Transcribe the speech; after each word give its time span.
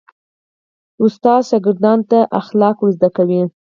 ښوونکي 0.95 1.45
شاګردانو 1.49 2.07
ته 2.11 2.19
اخلاق 2.41 2.77
ور 2.79 2.91
زده 2.97 3.09
کوي. 3.15 3.41